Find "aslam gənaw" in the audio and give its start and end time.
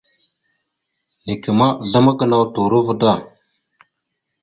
1.83-2.43